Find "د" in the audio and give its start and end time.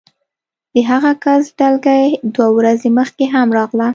0.73-0.75